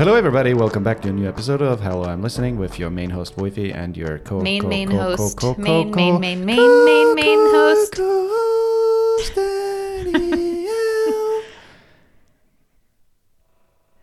[0.00, 0.54] Hello, everybody.
[0.54, 3.74] Welcome back to a new episode of Hello, I'm Listening with your main host, Woifi,
[3.74, 5.36] and your co Main, co- main co- host.
[5.36, 8.00] co- co- Main, co- main, main, main, main, main host.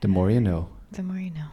[0.02, 0.70] The more you know.
[0.92, 1.48] The more you know.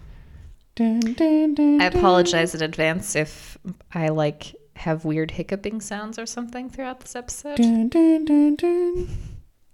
[0.75, 3.57] Dun, dun, dun, I apologize in advance if
[3.95, 7.57] I like have weird hiccuping sounds or something throughout this episode.
[7.57, 9.09] Dun, dun, dun, dun.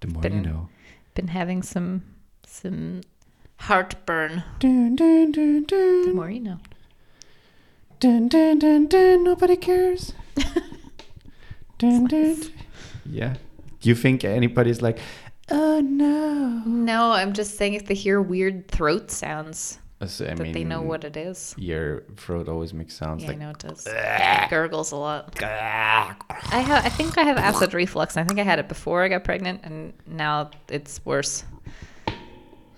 [0.01, 0.69] The more you Been- know.
[1.17, 2.03] Been having some
[2.47, 3.01] some
[3.61, 4.43] heartburn.
[4.59, 6.07] Dun, dun, dun, dun.
[6.07, 6.59] The more you know.
[8.01, 9.25] Dun, dun, dun, dun.
[9.25, 10.15] Nobody cares.
[11.79, 12.37] dun, dun.
[13.05, 13.35] Yeah.
[13.81, 14.99] Do you think anybody's like,
[15.51, 16.63] oh no?
[16.67, 20.81] No, I'm just saying if they hear weird throat sounds, So, I that they know
[20.83, 21.55] what it is.
[21.59, 23.37] Your throat always makes sounds Yeah, like.
[23.37, 23.87] I know it does.
[24.49, 25.43] Gurgles a lot.
[25.43, 26.85] I have.
[26.85, 28.17] I think I have acid reflux.
[28.17, 31.45] I think I had it before I got pregnant, and now it's worse.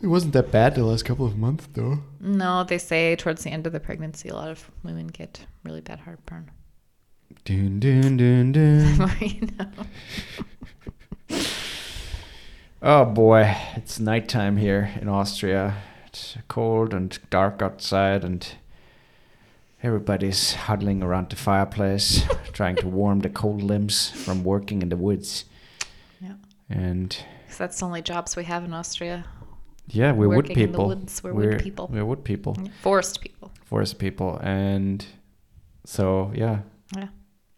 [0.03, 2.00] It wasn't that bad the last couple of months, though.
[2.20, 5.81] No, they say towards the end of the pregnancy, a lot of women get really
[5.81, 6.50] bad heartburn.
[7.45, 9.11] Dun, dun, dun, dun.
[9.20, 11.41] You know.
[12.83, 15.77] oh boy, it's nighttime here in Austria.
[16.06, 18.47] It's cold and dark outside, and
[19.83, 24.97] everybody's huddling around the fireplace, trying to warm the cold limbs from working in the
[24.97, 25.45] woods.
[26.20, 26.34] Yeah.
[26.69, 27.17] And
[27.48, 29.25] 'Cause that's the only jobs we have in Austria.
[29.93, 30.87] Yeah, we're wood the people.
[30.89, 31.89] woods, we're wood people.
[31.93, 32.67] We're wood people, mm-hmm.
[32.83, 33.51] Forest people.
[33.65, 35.05] forest people, and
[35.85, 36.61] so yeah,
[36.97, 37.09] Yeah.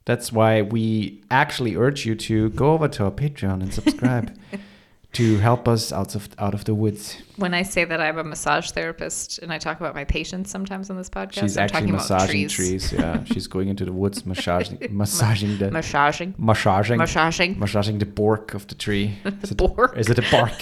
[0.07, 4.37] That's why we actually urge you to go over to our Patreon and subscribe
[5.15, 7.17] to help us out of out of the woods.
[7.37, 10.91] When I say that I'm a massage therapist and I talk about my patients sometimes
[10.91, 12.93] on this podcast, She's I'm actually talking massaging about trees.
[12.93, 16.35] Yeah, she's going into the woods, massaging, massaging the, Massaging.
[16.39, 17.59] massaging, Massaging.
[17.59, 19.07] massaging the bark of the tree.
[19.43, 19.97] Is it, Bark.
[19.97, 20.61] Is it a bark?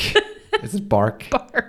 [0.63, 1.27] is it bark?
[1.31, 1.62] Bark.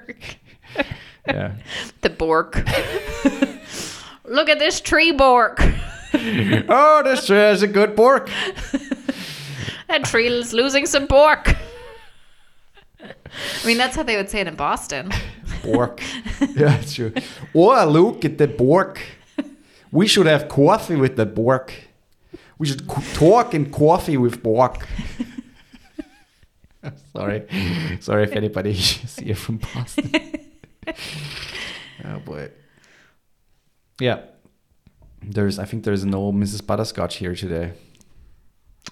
[1.27, 1.53] Yeah.
[2.01, 2.55] The bork.
[4.25, 5.59] Look at this tree bork.
[6.13, 8.29] oh, this tree is a good Bork.
[9.87, 11.55] That tree is losing some bork.
[13.01, 15.11] I mean, that's how they would say it in Boston.
[15.63, 16.01] Bork.
[16.55, 17.13] yeah, true.
[17.55, 19.01] Oh, look at the bork.
[19.91, 21.73] We should have coffee with the bork.
[22.57, 24.87] We should co- talk and coffee with bork.
[27.15, 27.47] Sorry.
[27.99, 30.11] Sorry if anybody is here from Boston.
[32.05, 32.49] Oh, boy.
[33.99, 34.21] Yeah.
[35.21, 36.65] There's, I think there's an old Mrs.
[36.65, 37.73] Butterscotch here today.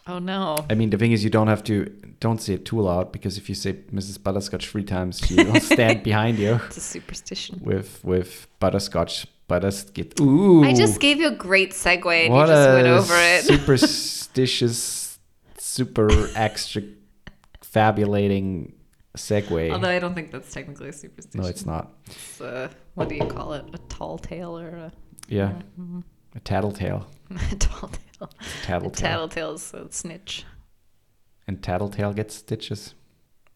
[0.07, 0.55] Oh no.
[0.69, 1.85] I mean, the thing is, you don't have to,
[2.19, 4.21] don't say it too loud because if you say Mrs.
[4.23, 7.59] Butterscotch three times, she will stand behind you It's a superstition.
[7.61, 10.19] with with butterscotch butterskit.
[10.21, 13.13] Ooh, I just gave you a great segue and what you just a went over
[13.17, 13.43] it.
[13.59, 15.19] superstitious,
[15.57, 16.83] super extra
[17.61, 18.73] fabulating
[19.17, 19.71] segue.
[19.71, 21.41] Although I don't think that's technically a superstition.
[21.41, 21.91] no, it's not.
[22.07, 23.65] It's, uh, what do you call it?
[23.73, 24.91] A tall tale or a,
[25.27, 25.99] Yeah, Mm-hmm.
[26.35, 27.07] a tattletale,
[27.51, 28.29] a tall tale?
[28.39, 28.91] A tattletale,
[29.27, 30.45] tattletale's a snitch.
[31.47, 32.93] and tattletale gets stitches.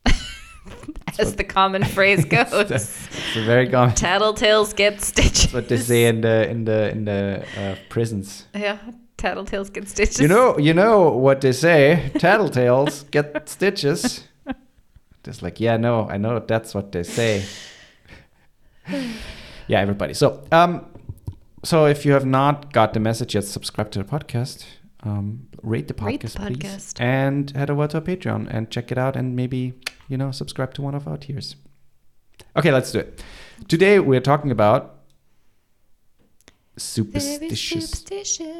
[1.19, 2.51] As the common phrase goes.
[2.71, 3.95] It's a very common.
[3.95, 5.43] Tattletales get stitches.
[5.43, 8.47] That's what they say in the in the in the uh, prisons.
[8.53, 8.79] Yeah,
[9.17, 10.19] tattletales get stitches.
[10.19, 12.11] You know, you know what they say.
[12.15, 14.23] Tattletales get stitches.
[15.25, 17.43] Just like, yeah, no, I know that's what they say.
[19.67, 20.13] yeah, everybody.
[20.13, 20.85] So, um,
[21.63, 24.65] so if you have not got the message yet, subscribe to the podcast.
[25.01, 28.91] Um, rate the podcast, Rate the please, and head over to our Patreon and check
[28.91, 29.73] it out, and maybe
[30.07, 31.55] you know subscribe to one of our tiers.
[32.55, 33.23] Okay, let's do it.
[33.67, 34.99] Today we're talking about
[36.77, 37.89] superstitious.
[37.89, 38.51] superstitious.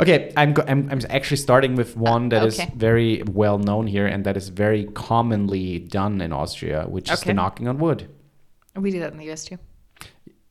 [0.00, 2.70] Okay, I'm, go- I'm I'm actually starting with one that is okay.
[2.76, 7.34] very well known here and that is very commonly done in Austria, which is the
[7.34, 8.08] knocking on wood.
[8.76, 9.58] We do that in the US too.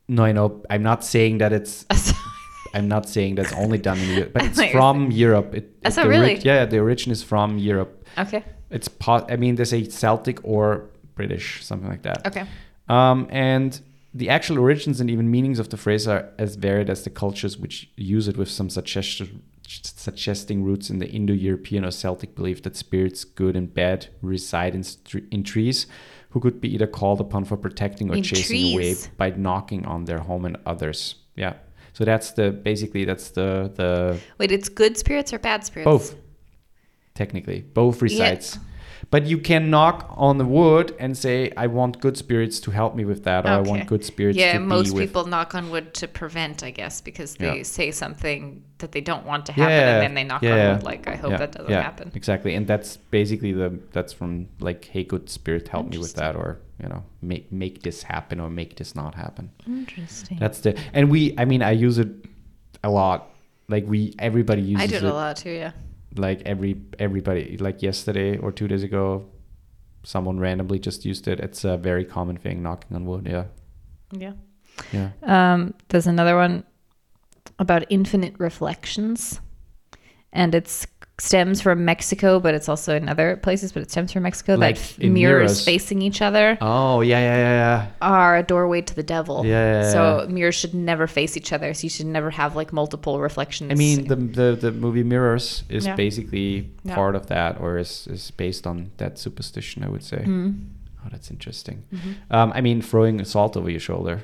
[0.08, 0.64] No, I know.
[0.70, 1.86] I'm not saying that it's.
[2.76, 5.54] I'm not saying that's only done in Europe, but it's thought you were from Europe.
[5.56, 6.36] It, Oh, it- so really?
[6.40, 8.06] yeah, the origin is from Europe.
[8.18, 8.44] okay.
[8.72, 12.26] It's po- I mean, they say Celtic or British, something like that.
[12.26, 12.46] Okay.
[12.90, 13.80] Um, and
[14.14, 17.58] the actual origins and even meanings of the phrase are as varied as the cultures
[17.58, 22.76] which use it, with some suggestion, suggesting roots in the Indo-European or Celtic belief that
[22.76, 24.84] spirits, good and bad, reside in,
[25.32, 25.88] in trees,
[26.30, 30.06] who could be either called upon for protecting or In chasing away by knocking on
[30.06, 31.16] their home and others.
[31.36, 31.54] Yeah.
[31.94, 35.86] So that's the basically that's the the Wait, it's good spirits or bad spirits?
[35.86, 36.16] both.
[37.14, 38.58] Technically, both resides.
[39.12, 42.96] But you can knock on the wood and say, "I want good spirits to help
[42.96, 44.94] me with that," or "I want good spirits yeah, to most be with." That.
[44.94, 47.64] Yeah, most people knock on wood to prevent, I guess, because they Yeah.
[47.64, 50.76] say something that they don't want to happen, Yeah, and then they knock yeah, on
[50.76, 50.84] wood.
[50.84, 52.12] Like, I hope that doesn't yeah, happen.
[52.16, 56.36] Exactly, and that's basically the that's from like, "Hey, good spirit, help me with that,"
[56.36, 59.52] or you know, make make this happen or make this not happen.
[59.68, 60.38] Interesting.
[60.40, 61.36] That's the and we.
[61.38, 62.10] I mean, I use it
[62.84, 63.30] a lot.
[63.70, 64.96] Like we, everybody uses it.
[64.96, 65.12] I do it it.
[65.12, 65.52] a lot too.
[65.52, 65.72] Yeah.
[66.16, 67.58] Like every everybody.
[67.58, 69.26] Like yesterday or two days ago,
[70.04, 71.40] someone randomly just used it.
[71.40, 73.28] It's a very common thing, knocking on wood.
[73.30, 73.46] Yeah,
[74.12, 74.34] Yeah.
[74.92, 75.10] yeah.
[75.24, 76.64] Um, there's another one
[77.60, 79.40] about infinite reflections,
[80.32, 80.86] and it's
[81.20, 83.72] stems from Mexico, but it's also in other places.
[83.72, 84.56] But it stems from Mexico.
[84.56, 85.66] Like that mirrors, mirrors.
[85.66, 87.88] facing each other Oh yeah, yeah, yeah, yeah.
[88.02, 89.46] are a doorway to the devil.
[89.46, 91.74] Yeah, yeah, So mirrors should never face each other.
[91.74, 93.72] So you should never have like multiple reflections.
[93.72, 98.32] I mean, the the, the movie Mirrors is basically part of that, or is is
[98.32, 99.84] based on that superstition.
[99.84, 100.24] I would say.
[100.26, 100.70] Mm.
[101.06, 101.84] Oh, that's interesting.
[101.94, 102.34] Mm-hmm.
[102.34, 104.24] Um, I mean, throwing salt over your shoulder.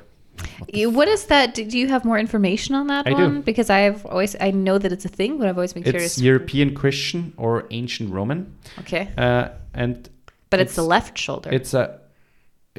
[0.73, 1.53] You- What is that?
[1.55, 3.15] Do you have more information on that I do.
[3.15, 3.41] one?
[3.41, 6.17] Because I've always I know that it's a thing, but I've always been curious.
[6.17, 10.09] It's European Christian or ancient Roman, okay, uh, and
[10.49, 11.49] but it's, the left shoulder.
[11.51, 11.99] It's a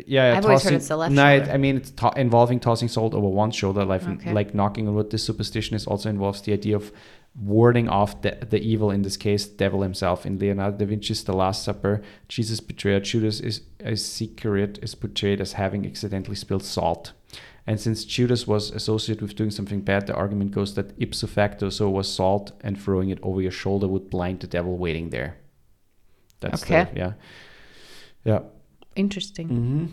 [0.06, 0.36] yeah.
[0.36, 1.52] I've always heard tossing- it's the left no, shoulder.
[1.52, 4.32] I mean it's to- involving tossing salt over one shoulder, like Okay.
[4.32, 5.10] like knocking on wood.
[5.10, 6.92] This superstition is also involves the idea of
[7.40, 8.90] warding off the, the evil.
[8.90, 10.26] In this case, devil himself.
[10.26, 15.52] In Leonardo da Vinci's The Last Supper, Jesus' betrayed Judas is Iscariot is portrayed as
[15.52, 17.12] having accidentally spilled salt.
[17.66, 21.68] And since Judas was associated with doing something bad, the argument goes that ipso facto,
[21.70, 25.36] so was salt, and throwing it over your shoulder would blind the devil waiting there.
[26.40, 26.84] That's Okay.
[26.92, 27.12] the, yeah,
[28.24, 28.40] yeah.
[28.96, 29.48] Interesting.
[29.48, 29.86] Mm-hmm.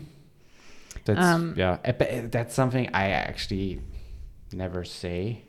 [1.04, 1.78] That's Um, yeah.
[1.84, 3.80] uh, But uh, that's something I actually
[4.52, 5.44] never say,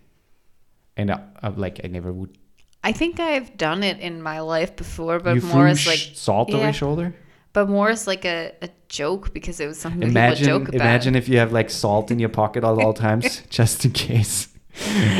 [0.98, 2.38] and I, I, like I never would.
[2.83, 6.54] I think I've done it in my life before, but you more as like salt
[6.54, 7.13] over your shoulder.
[7.54, 10.68] But more as like a, a joke because it was something that people Imagine, joke
[10.69, 10.81] about.
[10.81, 14.48] imagine if you have like salt in your pocket at all times, just in case.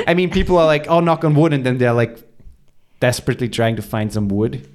[0.08, 2.18] I mean, people are like, "Oh, knock on wood," and then they're like
[3.00, 4.68] desperately trying to find some wood,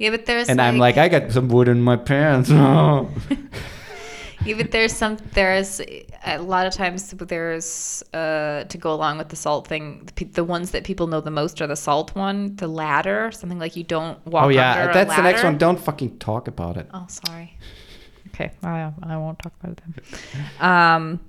[0.00, 3.06] yeah, but there's and I'm like, "I got some wood in my pants." yeah,
[4.56, 5.80] but there's some there's
[6.26, 10.08] a lot of times there's uh to go along with the salt thing.
[10.16, 13.58] The, the ones that people know the most are the salt one, the ladder, something
[13.58, 14.44] like you don't walk.
[14.44, 15.58] oh yeah, under a that's the next one.
[15.58, 16.86] Don't fucking talk about it.
[16.92, 17.56] Oh, sorry.
[18.28, 20.40] Okay, I, I won't talk about it then.
[20.60, 21.20] Um,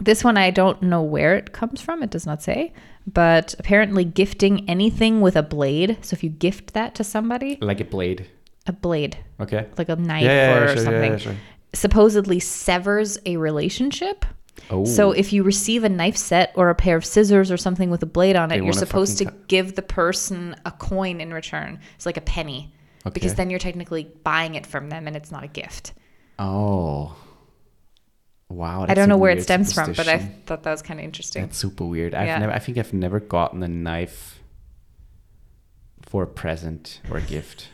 [0.00, 2.02] this one I don't know where it comes from.
[2.02, 2.72] It does not say,
[3.06, 5.98] but apparently gifting anything with a blade.
[6.02, 8.28] So if you gift that to somebody, Like a blade.
[8.66, 9.66] a blade, Okay.
[9.78, 11.34] like a knife Yeah, yeah, yeah, or sure, yeah, something, yeah, sure.
[11.76, 14.24] Supposedly severs a relationship.
[14.70, 14.84] Oh.
[14.84, 18.02] So if you receive a knife set or a pair of scissors or something with
[18.02, 21.78] a blade on it, They you're supposed to give the person a coin in return.
[21.94, 22.72] It's like a penny.
[23.12, 25.92] Because then you're technically buying it from them and it's not a gift.
[26.40, 27.14] Oh.
[28.48, 28.86] Wow.
[28.88, 31.42] I don't know where it stems from, but I thought that was kind of interesting.
[31.42, 32.14] That's super weird.
[32.14, 32.38] I've Yeah.
[32.38, 32.52] never.
[32.52, 34.40] I think I've never gotten a knife
[36.02, 37.68] for a present or a gift.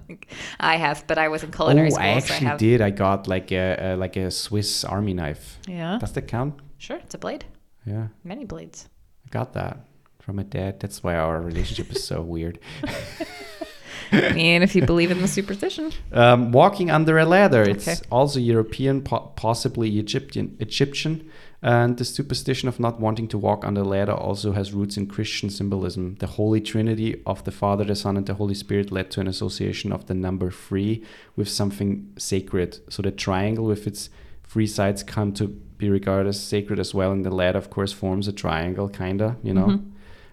[0.60, 2.80] I have, but I was in culinary oh, school, I so I actually did.
[2.80, 5.58] I got like a, a like a Swiss Army knife.
[5.68, 6.54] Yeah, Does that count?
[6.78, 6.96] sure.
[6.98, 7.44] It's a blade.
[7.84, 8.88] Yeah, Many blades.
[9.26, 9.78] I got that
[10.20, 10.80] from my dad.
[10.80, 12.58] That's why our relationship is so weird.
[14.12, 15.92] I mean, if you believe in the superstition.
[16.12, 17.62] Um, walking under a ladder.
[17.62, 18.00] It's Okay.
[18.10, 20.56] also European, po- possibly Egyptian.
[20.60, 21.30] Egyptian.
[21.66, 25.08] And the superstition of not wanting to walk under the ladder also has roots in
[25.08, 26.14] Christian symbolism.
[26.20, 29.26] The Holy Trinity of the Father, the Son, and the Holy Spirit led to an
[29.26, 31.02] association of the number three
[31.34, 32.78] with something sacred.
[32.88, 34.10] So the triangle with its
[34.44, 37.10] three sides come to be regarded as sacred as well.
[37.10, 39.66] And the ladder, of course, forms a triangle, kinda, you know.
[39.66, 39.82] Mhm.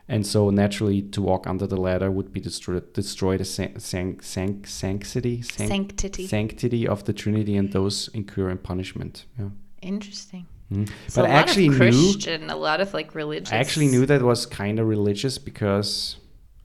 [0.07, 4.19] And so naturally, to walk under the ladder would be destroy, destroy the san- san-
[4.21, 6.27] san- sanctity, san- Sanctity.
[6.27, 9.25] sanctity of the Trinity, and those incur in punishment.
[9.39, 9.49] Yeah.
[9.81, 10.45] Interesting.
[10.73, 10.89] Mhm.
[11.07, 13.51] So but a I actually of knew, Christian, a lot of like religious.
[13.53, 16.17] I actually knew that was kind of religious because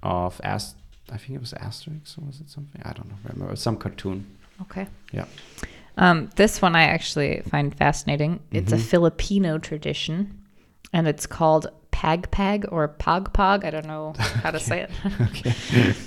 [0.02, 0.76] of Ast.
[1.12, 2.80] I think it was Asterix, or was it something?
[2.84, 3.16] I don't know.
[3.32, 4.26] Remember some cartoon.
[4.62, 4.86] Okay.
[5.12, 5.24] Yeah.
[5.96, 8.40] Um, this one I actually find fascinating.
[8.52, 8.80] It's a Mhm.
[8.82, 10.38] Filipino tradition,
[10.92, 13.64] and it's called Pag Pag or Pog Pog.
[13.64, 14.12] I don't know
[14.44, 14.90] how to say it.
[15.20, 15.54] Okay.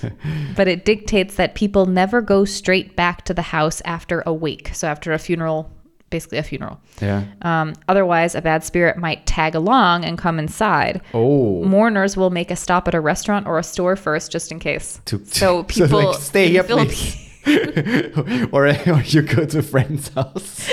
[0.56, 4.70] but it dictates that people never go straight back to the house after a wake.
[4.74, 5.70] So after a funeral,
[6.12, 6.78] basically a funeral.
[7.00, 7.24] yeah.
[7.42, 11.00] Um, otherwise, a bad spirit might tag along and come inside.
[11.12, 11.64] Oh.
[11.64, 15.00] Mourners will make a stop at a restaurant or a store first, just in case.
[15.06, 17.18] To- So people like, stay here, please.
[18.52, 20.70] or, or you go to a friend's house.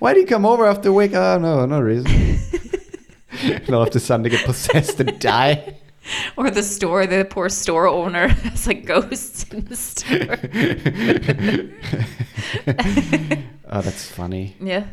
[0.00, 1.14] Why do you come over after wake?
[1.14, 2.38] Oh no, no reason.
[3.42, 5.76] and a sudden they get possessed and die.
[6.36, 10.36] or the store, the poor store owner has like ghosts in the store.
[13.74, 14.56] Oh, that's funny.
[14.60, 14.86] yeah.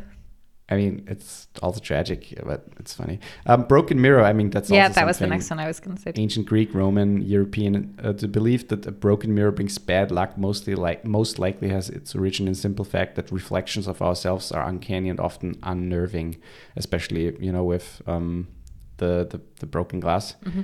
[0.69, 3.19] I mean, it's also tragic, but it's funny.
[3.45, 4.23] Um, broken mirror.
[4.23, 6.13] I mean, that's Yeah, also that was the next one I was going to say.
[6.15, 7.93] Ancient Greek, Roman, European.
[8.01, 11.89] Uh, the belief that a broken mirror brings bad luck mostly like most likely has
[11.89, 16.37] its origin in simple fact that reflections of ourselves are uncanny and often unnerving,
[16.77, 18.47] especially you know with um,
[18.95, 20.35] the, the the broken glass.
[20.45, 20.63] Mhm.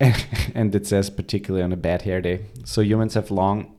[0.54, 2.40] and it says particularly on a bad hair day.
[2.64, 3.74] So humans have long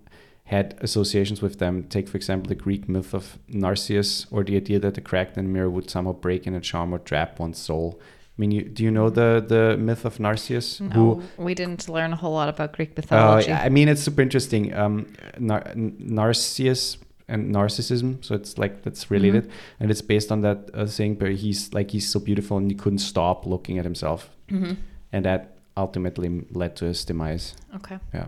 [0.46, 1.84] had associations with them.
[1.90, 5.70] Take for example the Greek myth of Narcissus, or the idea that the cracked mirror
[5.70, 8.00] would somehow break in a charm or trap one's soul.
[8.38, 10.80] I mean, you, do you know the the myth of Narcissus?
[10.82, 13.52] No, we didn't learn a whole lot about Greek Uh, mythology.
[13.52, 14.74] I mean, it's super interesting.
[14.74, 15.08] Um,
[15.40, 16.98] Nar- Narcissus
[17.28, 19.50] and narcissism, so it's like that's related,
[19.80, 22.76] and it's based on that uh, thing where he's like he's so beautiful and he
[22.78, 24.78] couldn't stop looking at himself, Mhm.
[25.12, 27.56] and that ultimately led to his demise.
[27.78, 27.98] Okay.
[28.14, 28.28] Yeah.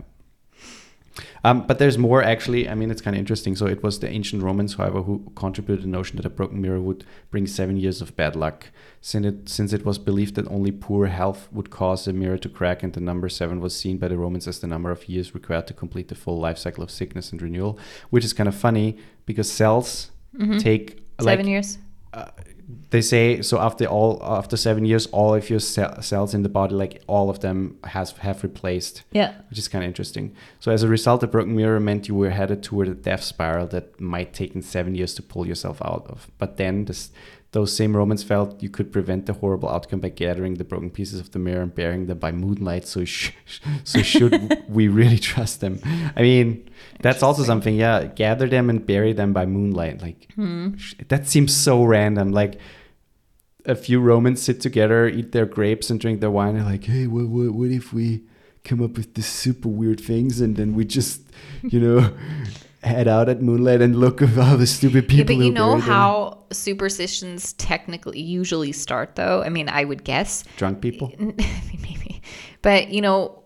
[1.44, 2.68] Um, but there's more actually.
[2.68, 3.56] I mean, it's kind of interesting.
[3.56, 6.80] So it was the ancient Romans, however, who contributed the notion that a broken mirror
[6.80, 8.66] would bring seven years of bad luck.
[9.00, 12.48] Since it, since it was believed that only poor health would cause a mirror to
[12.48, 15.34] crack, and the number seven was seen by the Romans as the number of years
[15.34, 17.78] required to complete the full life cycle of sickness and renewal,
[18.10, 18.96] which is kind of funny
[19.26, 20.60] because cells Mhm.
[20.60, 21.78] take Seven like years.
[22.90, 26.48] They say so after all after seven years all of your ce- cells in the
[26.50, 29.32] body like all of them has have replaced Yeah.
[29.48, 30.34] which is kind of interesting.
[30.60, 33.66] So as a result, the broken mirror meant you were headed toward a death spiral
[33.68, 36.30] that might take in seven years to pull yourself out of.
[36.38, 37.10] But then this,
[37.52, 41.18] those same Romans felt you could prevent the horrible outcome by gathering the broken pieces
[41.18, 42.86] of the mirror and burying them by moonlight.
[42.86, 43.32] So sh-
[43.84, 45.80] so should we really trust them?
[46.14, 46.68] I mean,
[47.00, 47.74] that's also something.
[47.74, 50.02] Yeah, gather them and bury them by moonlight.
[50.02, 50.76] Like Hmm.
[50.76, 52.32] sh- that seems so random.
[52.32, 52.58] Like
[53.64, 56.54] a few Romans sit together, eat their grapes, and drink their wine.
[56.56, 58.24] And like, hey, what, what, what if we
[58.64, 61.22] come up with these super weird things, and then we just,
[61.62, 62.12] you know,
[62.82, 65.36] head out at moonlight and look at all the stupid Yeah, people.
[65.36, 65.90] but you know buried them.
[65.90, 69.42] how superstitions technically usually start, though.
[69.42, 71.12] I mean, I would guess drunk people.
[71.18, 72.22] maybe,
[72.62, 73.42] but you know,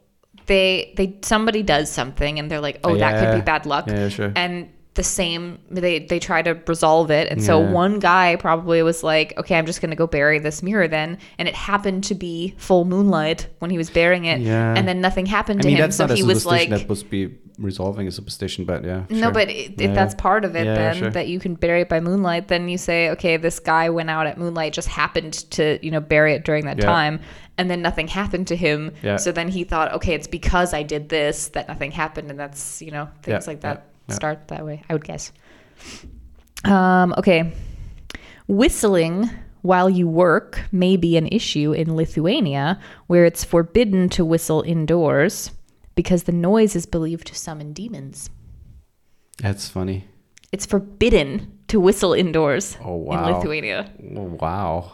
[0.47, 3.95] they they somebody does something and they're like, oh, that could be bad luck, Yeah,
[4.05, 4.33] yeah, sure.
[4.37, 9.03] and the same they they try to resolve it and so one guy probably was
[9.03, 12.15] like okay i'm just going to go bury this mirror then and it happened to
[12.15, 14.75] be full moonlight when he was burying it Yeah.
[14.77, 17.39] and then nothing happened I to mean, him so he was like that must be
[17.59, 19.05] resolving a superstition, but yeah.
[19.11, 19.89] no, but it, Yeah.
[19.91, 21.11] if that's part of it, Yeah, then sure.
[21.11, 24.27] that you can bury it by moonlight, then you say, okay, this guy went out
[24.27, 26.87] at moonlight, just happened to, you know, bury it during that Yeah.
[26.87, 27.21] time,
[27.59, 28.93] and then nothing happened to him.
[29.03, 29.17] Yeah.
[29.17, 32.81] So then he thought, okay, it's because I did this that nothing happened, and that's,
[32.83, 34.83] you know, things Yeah, like that yeah, start that way.
[34.89, 35.33] I would guess.
[36.65, 37.53] Um, okay,
[38.47, 39.29] whistling
[39.63, 45.51] while you work may be an issue in Lithuania, where it's forbidden to whistle indoors
[45.95, 48.31] because the noise is believed to summon demons.
[49.39, 50.07] That's funny.
[50.51, 53.37] It's forbidden to whistle indoors Oh, in wow.
[53.37, 53.91] Lithuania.
[54.17, 54.93] Oh, wow.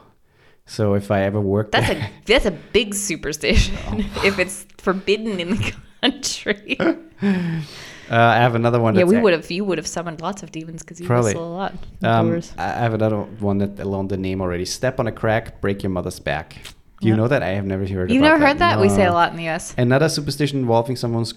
[0.67, 3.75] So if I ever work That's there, a that's a big superstition
[4.23, 6.79] if it's forbidden in the country.
[8.11, 8.95] uh, I have another one.
[8.95, 11.33] yeah, we would have you would have summoned lots of demons because you Probably.
[11.35, 11.73] whistle a lot
[12.03, 12.41] Um.
[12.59, 14.65] I I have another one that along the name already.
[14.65, 16.57] Step on a crack, break your mother's back.
[17.01, 17.17] Do you Yeah.
[17.21, 17.43] know that?
[17.43, 18.11] I have never heard.
[18.11, 18.81] You've never heard that?
[18.81, 19.75] We say a lot in the US.
[19.79, 21.35] Another superstition involving someone's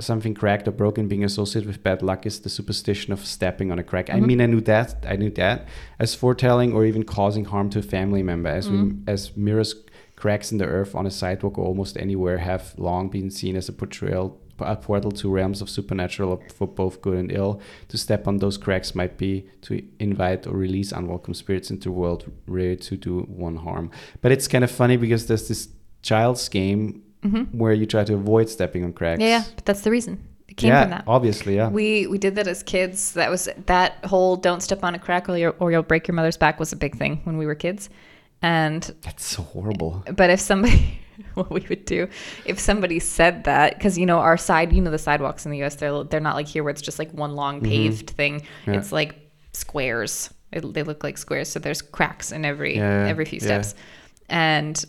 [0.00, 3.78] something cracked or broken being associated with bad luck is the superstition of stepping on
[3.78, 4.10] a crack.
[4.10, 4.26] I Mhm.
[4.26, 5.06] mean, I knew that.
[5.08, 5.66] I knew that
[5.98, 8.98] as foretelling or even causing harm to a family member, as we, Mhm.
[9.06, 9.74] as mirrors
[10.16, 13.68] cracks in the earth on a sidewalk or almost anywhere have long been seen as
[13.68, 14.36] a portrayal.
[14.60, 17.60] A portal to realms of supernatural for both good and ill.
[17.88, 21.92] To step on those cracks might be to invite or release unwelcome spirits into the
[21.92, 23.90] world, ready to do one harm.
[24.22, 25.68] But it's kind of funny because there's this
[26.02, 29.20] child's game hmm where you try to avoid stepping on cracks.
[29.20, 30.22] Yeah, yeah, but that's the reason.
[30.48, 31.04] It came yeah, from that.
[31.06, 31.68] obviously, yeah.
[31.68, 33.12] We we did that as kids.
[33.14, 36.14] That was that whole "don't step on a crack or, you'll- or you'll break your
[36.14, 37.90] mother's back" was a big thing when we were kids.
[38.42, 40.04] And That's so horrible.
[40.14, 41.00] but if somebody
[41.34, 42.08] what we would do
[42.44, 45.62] if somebody said that because you know our side you know the sidewalks in the
[45.62, 48.72] us they're they're not like here where it's just like one long paved thing Mm-hmm.
[48.72, 48.78] Yeah.
[48.78, 49.14] it's like
[49.52, 53.46] squares it, they look like squares so there's cracks in every Yeah, every few yeah.
[53.62, 53.74] steps
[54.28, 54.84] and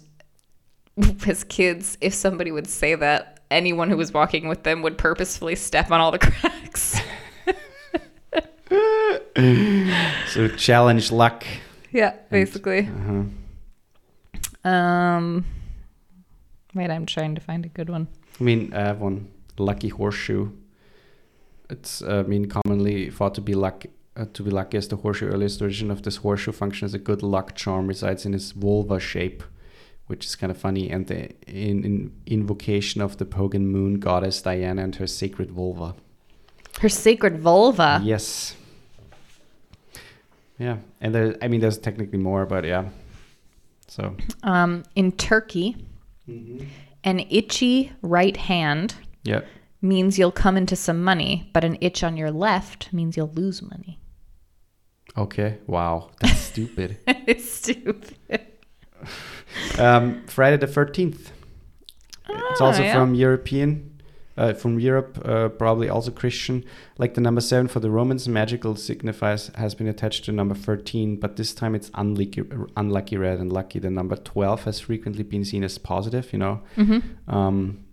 [1.28, 5.56] as kids if somebody would say that anyone who was walking with them would purposefully
[5.56, 7.00] step on all the cracks
[10.34, 11.46] So challenge luck.
[11.92, 14.70] yeah basically Uh-huh.
[14.70, 15.46] um
[16.78, 18.08] wait i'm trying to find a good one
[18.40, 20.52] I mean, I have one lucky horseshoe.
[21.70, 24.98] It's uh, I mean commonly thought to be luck uh, to be lucky as the
[24.98, 25.28] horseshoe.
[25.28, 29.00] Earliest origin of this horseshoe function as a good luck charm resides in its vulva
[29.00, 29.44] shape,
[30.06, 34.42] which is kind of funny, and the in, in invocation of the pagan moon goddess
[34.42, 35.96] Diana and her sacred vulva.
[36.80, 38.02] Her sacred vulva.
[38.04, 38.56] Yes.
[40.60, 42.90] Yeah, and there, I mean, there's technically more, but yeah.
[43.88, 44.16] So.
[44.44, 45.76] Um, in Turkey,
[47.04, 49.42] an itchy right hand Yeah.
[49.82, 53.62] means you'll come into some money, but an itch on your left means you'll lose
[53.62, 54.00] money.
[55.18, 55.58] Okay.
[55.68, 56.98] Wow, that's stupid.
[57.08, 58.16] it's stupid.
[59.80, 61.32] Um, Friday the Thirteenth.
[62.30, 62.94] it's Ah, also yeah.
[62.94, 63.97] from European,
[64.38, 66.64] uh, from Europe, uh, probably also Christian.
[66.98, 71.20] Like the number seven for the Romans, magical signifies has been attached to number thirteen,
[71.20, 72.44] but this time it's unlucky,
[72.76, 73.80] unlucky rather than lucky.
[73.80, 77.36] The number twelve has frequently been seen as positive, you know, Mm-hmm.
[77.36, 77.84] um,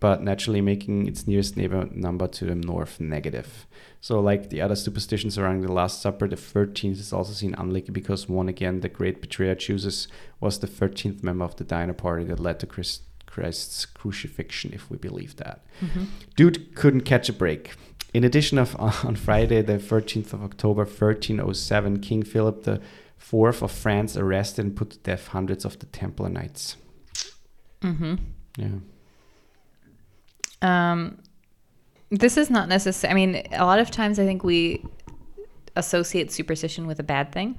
[0.00, 3.66] but naturally making its nearest neighbor number to the north negative.
[4.00, 7.92] So, like the other superstitions surrounding the Last Supper, the 13th is also seen unlucky
[7.92, 10.08] because one again, the great betrayer Judas,
[10.40, 14.90] was the 13th member of the dinner party that led to Christ, Christ's crucifixion, if
[14.90, 15.64] we believe that.
[15.80, 16.04] Mm-hmm.
[16.36, 17.72] Dude couldn't catch a break.
[18.12, 22.80] In addition, of on Friday, the 13th of October, 1307, King Philip the
[23.16, 26.76] Fourth of France arrested and put to death hundreds of the Templar Knights.
[27.80, 28.16] Mm-hmm.
[28.58, 28.78] Yeah.
[30.60, 31.18] Um,
[32.10, 33.12] this is not necessary.
[33.12, 34.84] I mean, a lot of times I think we
[35.74, 37.56] associate superstition with a bad thing,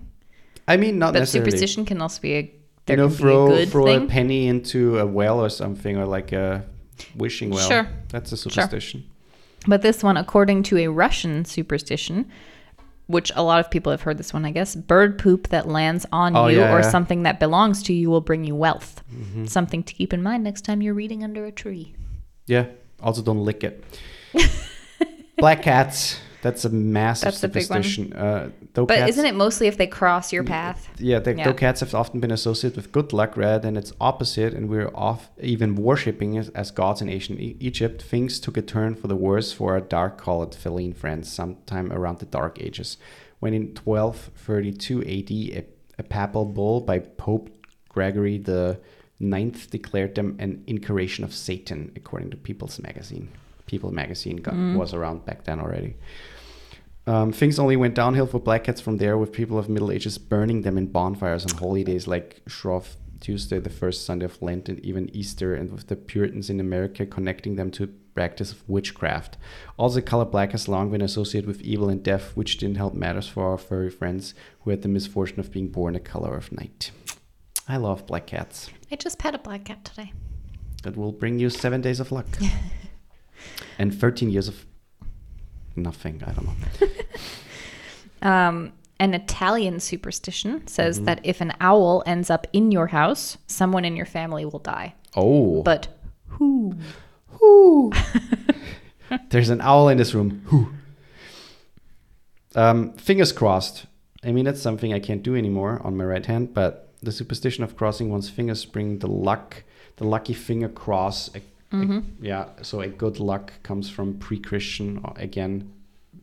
[0.67, 1.49] I mean, not but necessarily.
[1.49, 2.53] superstition can also be a
[2.85, 4.03] there you know, throw be a good throw thing.
[4.03, 6.65] a penny into a well or something, or like a
[7.15, 7.67] wishing well.
[7.67, 7.87] Sure.
[8.09, 9.01] That's a superstition.
[9.01, 9.09] Sure.
[9.67, 12.29] But this one, according to a Russian superstition,
[13.07, 16.05] which a lot of people have heard this one, I guess, bird poop that lands
[16.11, 16.89] on Oh, you yeah, or yeah.
[16.89, 19.01] something that belongs to you will bring you wealth.
[19.13, 19.45] Mm-hmm.
[19.45, 21.95] Something to keep in mind next time you're reading under a tree.
[22.45, 22.65] Yeah.
[23.01, 23.83] Also, don't lick it.
[25.37, 26.19] Black cats.
[26.43, 27.81] That's a massive That's the big one.
[27.83, 28.13] superstition.
[28.13, 30.89] Uh, though But cats, isn't it mostly if they cross your path?
[30.99, 31.45] Yeah, the, Yeah.
[31.45, 34.91] though cats have often been associated with good luck rather than its opposite, and we're
[34.93, 38.01] off even worshipping as, as gods in ancient E- Egypt.
[38.01, 42.25] Things took a turn for the worse for our dark-colored feline friends sometime around the
[42.25, 42.97] Dark Ages,
[43.39, 45.65] when in 1232 AD, a,
[45.99, 47.49] a papal bull by Pope
[47.89, 48.79] Gregory the
[49.19, 53.29] Ninth declared them an incarnation of Satan, according to People's Magazine.
[53.65, 55.95] People Magazine got, was around back then already.
[57.05, 60.17] Um, things only went downhill for black cats from there, with people of Middle Ages
[60.17, 64.69] burning them in bonfires on holy days like Shrove Tuesday, the first Sunday of Lent,
[64.69, 69.37] and even Easter, and with the Puritans in America connecting them to practice of witchcraft.
[69.77, 73.27] Also, color black has long been associated with evil and death, which didn't help matters
[73.27, 76.91] for our furry friends who had the misfortune of being born a color of night.
[77.67, 78.69] I love black cats.
[78.91, 80.13] I just pet a black cat today.
[80.83, 82.27] That will bring you seven days of luck.
[83.79, 84.65] and 13 years of
[85.75, 86.21] nothing.
[86.25, 86.87] I don't know.
[88.21, 91.05] Um, an Italian superstition says Mm-hmm.
[91.05, 94.93] that if an owl ends up in your house, someone in your family will die.
[95.13, 95.61] Oh.
[95.61, 95.89] But
[96.27, 96.75] who?
[97.27, 97.91] Who?
[99.29, 100.45] There's an owl in this room.
[100.49, 100.73] Whoo.
[102.55, 103.87] Um, fingers crossed.
[104.23, 107.63] I mean, that's something I can't do anymore on my right hand, but the superstition
[107.65, 109.63] of crossing one's fingers bring the luck,
[109.97, 111.29] the lucky finger cross.
[111.73, 115.71] A- yeah, so a good luck comes from pre-Christian, or again,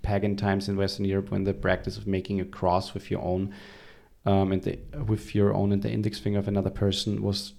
[0.03, 3.53] pagan times in Western Europe when the practice of making a cross with your own,
[4.27, 7.53] um, and the, with your own and the index finger of another person was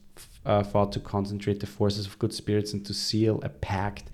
[0.45, 4.05] uh, thought to concentrate the forces of good spirits and to seal a pact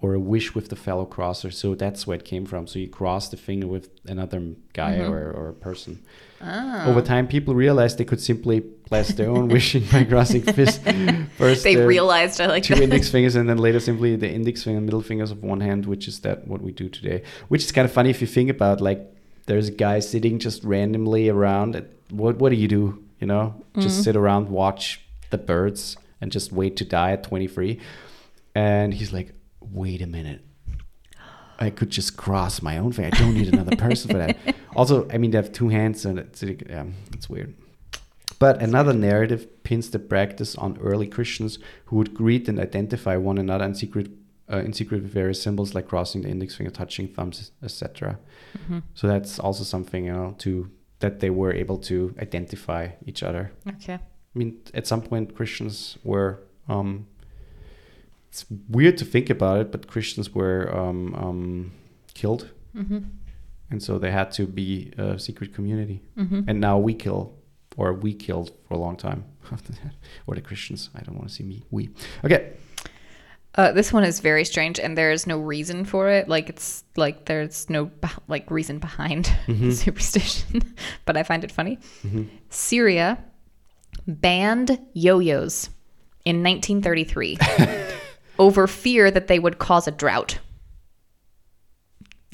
[0.00, 1.50] or a wish with the fellow crosser.
[1.50, 2.66] So that's where it came from.
[2.66, 4.42] So you cross the finger with another
[4.72, 6.02] guy or, or a person.
[6.88, 8.64] Over time, people realized they could simply
[9.20, 10.82] own wishing by crossing fist
[11.36, 11.64] first.
[11.64, 12.82] They their realized I like two that.
[12.82, 15.86] index fingers and then later simply the index finger and middle fingers of one hand,
[15.86, 17.22] which is that what we do today.
[17.48, 19.00] Which is kind of funny if you think about like
[19.46, 21.84] there's a guy sitting just randomly around.
[22.10, 23.02] What what do you do?
[23.20, 24.04] You know, just mm.
[24.04, 25.00] sit around, watch
[25.30, 27.80] the birds, and just wait to die at 23.
[28.54, 30.42] And he's like, wait a minute.
[31.58, 33.14] I could just cross my own finger.
[33.14, 34.36] I don't need another person for that.
[34.74, 37.54] Also, I mean, they have two hands, and it's, yeah, it's weird.
[38.42, 41.52] But another narrative pins the practice on early Christians
[41.86, 44.08] who would greet and identify one another in secret,
[44.52, 48.18] uh, in secret with various symbols like crossing the index finger, touching thumbs, etc.
[48.94, 53.52] So that's also something you know to that they were able to identify each other.
[53.74, 53.94] Okay.
[53.94, 56.30] I mean, at some point, Christians were.
[56.68, 57.06] Um,
[58.28, 61.72] it's weird to think about it, but Christians were um, um,
[62.14, 63.00] killed, Mm-hmm.
[63.70, 66.00] and so they had to be a secret community.
[66.16, 66.48] Mm-hmm.
[66.48, 67.34] And now we kill,
[67.76, 69.24] or we killed for a long time.
[70.26, 70.88] Or the Christians.
[70.94, 71.62] I don't want to see me.
[71.70, 71.90] We.
[72.24, 72.52] Okay.
[73.54, 76.26] Uh, this one is very strange, and there is no reason for it.
[76.28, 77.90] Like it's like there's no
[78.28, 79.68] like reason behind Mm-hmm.
[79.70, 80.62] the superstition,
[81.04, 81.78] but I find it funny.
[82.48, 83.18] Syria
[84.06, 85.68] banned yo-yos
[86.24, 87.36] in 1933
[88.38, 90.38] over fear that they would cause a drought.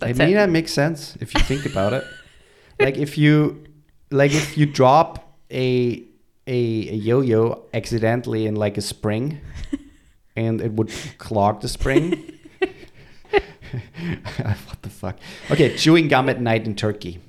[0.00, 0.34] I That's mean, it.
[0.34, 2.04] that makes sense if you think about it.
[2.78, 3.64] Like if you,
[4.12, 6.04] like if you drop a
[6.46, 9.40] a, a yo-yo accidentally in like a spring,
[10.36, 12.34] and it would clog the spring.
[14.40, 15.18] what the fuck?
[15.50, 17.20] Okay, chewing gum at night in Turkey.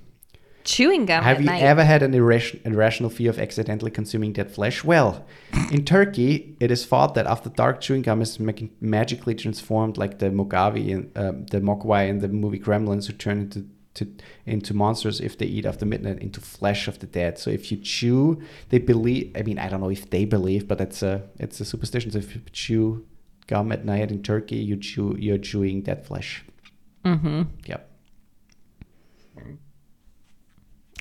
[0.64, 1.62] Chewing gum Have you night.
[1.64, 4.84] ever had an irration- irrational fear of accidentally consuming dead flesh?
[4.84, 5.26] Well,
[5.72, 10.20] in Turkey, it is thought that after dark, chewing gum is mag- magically transformed, like
[10.20, 13.66] the Mogwai and um, the Mogwai in the movie Gremlins, who turn into
[14.00, 14.06] to,
[14.46, 17.38] into monsters if they eat after midnight into flesh of the dead.
[17.38, 19.32] So if you chew, they believe.
[19.38, 22.12] I mean, I don't know if they believe, but it's a it's a superstition.
[22.12, 23.06] So if you chew
[23.48, 26.44] gum at night in Turkey, you chew you're chewing dead flesh.
[27.06, 27.44] mm-hmm.
[27.66, 27.86] Yep.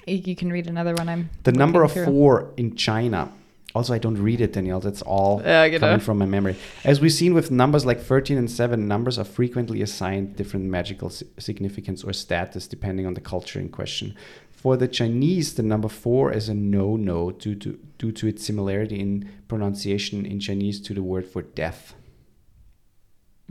[0.06, 1.08] You can read another one.
[1.08, 2.06] I'm The number of through.
[2.06, 3.30] four in China.
[3.78, 4.80] Also, I don't read it, Danielle.
[4.80, 6.02] That's all Yeah, coming it.
[6.02, 6.56] from my memory.
[6.82, 11.10] As we've seen with numbers like 13 and 7, numbers are frequently assigned different magical
[11.10, 14.16] si- significance or status depending on the culture in question.
[14.50, 18.98] For the Chinese, the number 4 is a no-no due to, due to its similarity
[18.98, 21.94] in pronunciation in Chinese to the word for death.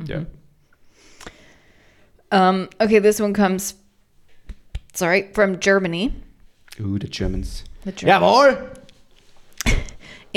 [0.04, 0.26] Yeah.
[2.34, 3.76] Um, okay, this one comes.
[4.94, 6.14] Sorry, from Germany.
[6.82, 7.64] Ooh, the Germans.
[7.86, 8.22] The Germans.
[8.24, 8.74] Jawohl!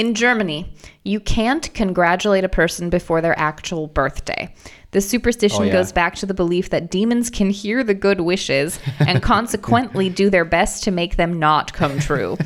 [0.01, 0.73] In Germany,
[1.05, 4.55] you can't congratulate a person before their actual birthday.
[4.93, 5.73] This superstition Oh, yeah.
[5.73, 10.31] goes back to the belief that demons can hear the good wishes and consequently do
[10.31, 12.39] their best to make them not come true.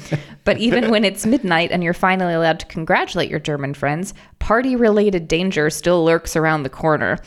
[0.42, 4.74] But even when it's midnight and you're finally allowed to congratulate your German friends, party
[4.74, 7.18] related danger still lurks around the corner.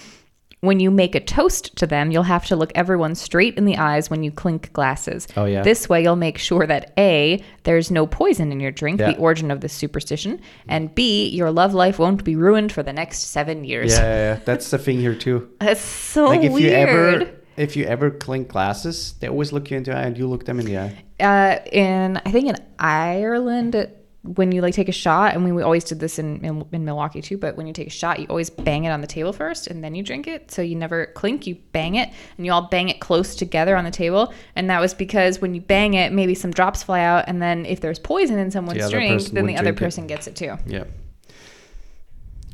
[0.61, 3.77] When you make a toast to them, you'll have to look everyone straight in the
[3.77, 5.27] eyes when you clink glasses.
[5.37, 5.61] Oh, yeah.
[5.61, 9.11] This way, you'll make sure that A, there's no poison in your drink, Yeah.
[9.11, 12.91] the origin of this superstition, and B, your love life won't be ruined for the
[12.91, 13.93] next seven years.
[13.93, 14.39] Yeah, yeah, yeah.
[14.45, 15.47] That's the thing here too.
[15.59, 16.63] That's so like if weird.
[16.63, 20.17] you ever if you ever clink glasses, they always look you in the eye and
[20.17, 21.03] you look them in the eye.
[21.19, 23.96] uh, in I think in Ireland, it-
[24.35, 26.85] when you like take a shot, and we, we always did this in, in in
[26.85, 27.37] Milwaukee too.
[27.37, 29.83] But when you take a shot, you always bang it on the table first, and
[29.83, 30.51] then you drink it.
[30.51, 33.85] So you never clink, you bang it, and you all bang it close together on
[33.85, 34.33] the table.
[34.55, 37.65] And that was because when you bang it, maybe some drops fly out, and then
[37.65, 39.83] if there's poison in someone's The drink, then the other drink it.
[39.83, 40.57] person gets it too.
[40.65, 40.83] Yeah.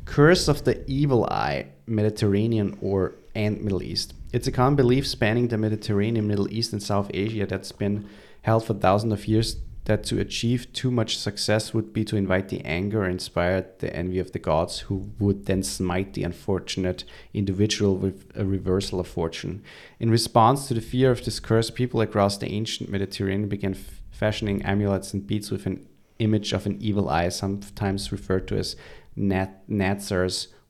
[0.05, 4.13] Curse of the Evil Eye, Mediterranean or and Middle East.
[4.31, 8.07] It's a common belief spanning the Mediterranean, Middle East, and South Asia that's been
[8.41, 12.49] held for thousands of years that to achieve too much success would be to invite
[12.49, 17.03] the anger or inspire the envy of the gods, who would then smite the unfortunate
[17.33, 19.61] individual with a reversal of fortune.
[19.99, 24.01] In response to the fear of this curse, people across the ancient Mediterranean began f-
[24.11, 25.85] fashioning amulets and beads with an
[26.19, 28.77] image of an evil eye, sometimes referred to as
[29.17, 29.63] nat-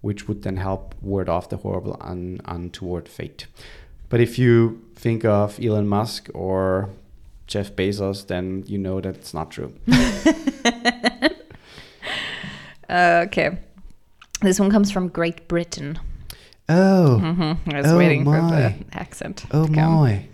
[0.02, 3.46] which would then help ward off the horrible un- untoward fate.
[4.10, 6.90] But if you think of Elon Musk or
[7.48, 9.74] Jeff Bezos, then you know that it's not true.
[12.90, 13.58] Uh, okay,
[14.42, 16.00] this one comes from Great Britain.
[16.70, 18.76] Oh, hmm I was Oh, waiting for the my.
[18.94, 19.46] accent.
[19.52, 20.26] oh my!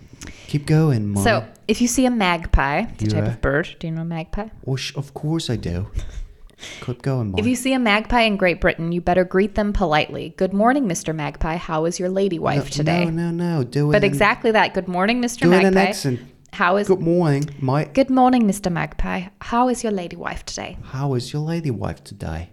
[0.46, 1.22] Keep going, my.
[1.24, 3.74] So, if you see a magpie, it's a type of bird.
[3.80, 4.48] Do you know a magpie?
[4.66, 5.88] Oh, sh- of course I do.
[6.82, 7.38] Keep going, my.
[7.38, 10.34] If you see a magpie in Great Britain, you better greet them politely.
[10.36, 11.14] Good morning, Mr.
[11.14, 11.56] Magpie.
[11.56, 13.04] How is your lady wife no, today?
[13.06, 13.64] No, no, no.
[13.64, 13.92] Do it.
[13.92, 14.74] But in- exactly that.
[14.74, 15.40] Good morning, Mr.
[15.40, 15.90] Do it in an Magpie.
[15.90, 16.20] accent.
[16.52, 17.94] How is Good morning, Mike.
[17.94, 18.70] Good morning, Mr.
[18.70, 19.28] Magpie.
[19.40, 20.76] How is your lady wife today?
[20.84, 22.50] How is your lady wife today?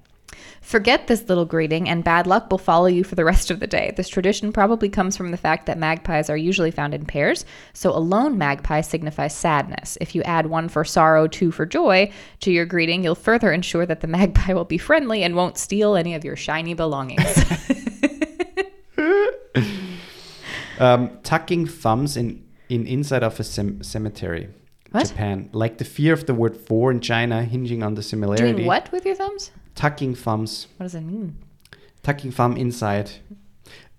[0.61, 3.67] Forget this little greeting, and bad luck will follow you for the rest of the
[3.67, 3.93] day.
[3.95, 7.91] This tradition probably comes from the fact that magpies are usually found in pairs, so
[7.91, 9.97] a lone magpie signifies sadness.
[9.99, 13.85] If you add one for sorrow, two for joy to your greeting, you'll further ensure
[13.85, 17.23] that the magpie will be friendly and won't steal any of your shiny belongings.
[20.79, 24.49] Um, tucking thumbs in, in inside of a cem- cemetery.
[24.91, 25.07] What?
[25.07, 25.49] Japan.
[25.51, 28.53] Like the fear of the word for in China hinging on the similarity.
[28.53, 29.51] Doing what with your thumbs?
[29.75, 30.67] Tucking thumbs.
[30.77, 31.37] What does it mean?
[32.03, 33.11] Tucking thumb inside.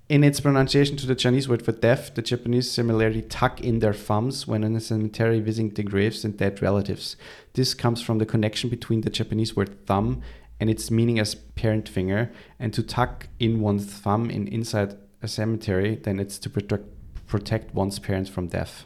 [0.09, 3.93] In its pronunciation to the Chinese word for death, the Japanese similarly tuck in their
[3.93, 7.17] thumbs when in a cemetery visiting the graves and dead relatives.
[7.53, 10.23] This comes from the connection between the Japanese word thumb
[10.59, 15.29] and its meaning as parent finger, and to tuck in one's thumb in inside a
[15.29, 16.85] cemetery, then it's to protect
[17.29, 18.85] protect one's parents from death.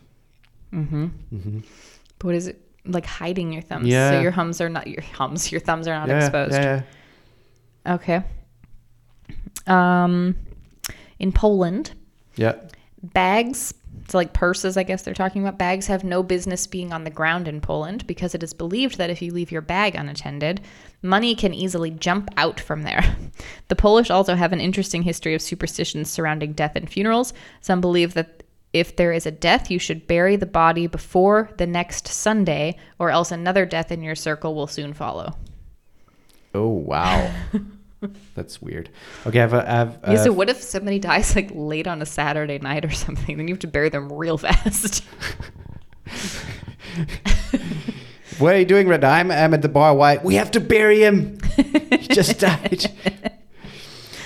[0.72, 1.04] Mm-hmm.
[1.04, 1.58] Mm hmm
[2.18, 2.60] But what is it?
[2.84, 3.86] Like hiding your thumbs.
[3.88, 4.10] Yeah.
[4.10, 6.52] So your hums are not your hums, your thumbs are not Yeah, exposed.
[6.52, 6.82] yeah,
[7.86, 7.94] yeah.
[7.94, 8.22] Okay.
[9.66, 10.36] Um,
[11.18, 11.92] in Poland,
[12.36, 12.54] Yeah.
[13.02, 13.74] Bags,
[14.08, 15.58] so like purses, I guess they're talking about.
[15.58, 19.10] Bags have no business being on the ground in Poland because it is believed that
[19.10, 20.60] if you leave your bag unattended,
[21.02, 23.16] money can easily jump out from there.
[23.68, 27.32] The Polish also have an interesting history of superstitions surrounding death and funerals.
[27.62, 28.42] Some believe that
[28.74, 33.10] if there is a death, you should bury the body before the next Sunday, or
[33.10, 35.36] else another death in your circle will soon follow.
[36.54, 37.32] Oh wow.
[38.34, 38.90] That's weird.
[39.26, 42.84] Okay, I've, I've Yeah, so what if somebody dies like late on a Saturday night
[42.84, 43.36] or something?
[43.36, 45.04] Then you have to bury them real fast.
[48.42, 49.04] What are you doing, Red?
[49.04, 49.94] I'm, I'm at the bar.
[49.94, 50.18] Why?
[50.22, 51.38] We have to bury him.
[51.56, 52.90] he just died.